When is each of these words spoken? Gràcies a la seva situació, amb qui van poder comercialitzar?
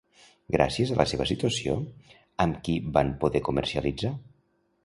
Gràcies 0.53 0.93
a 0.93 0.95
la 1.01 1.05
seva 1.11 1.27
situació, 1.33 1.75
amb 2.47 2.59
qui 2.69 2.79
van 2.97 3.15
poder 3.25 3.45
comercialitzar? 3.51 4.17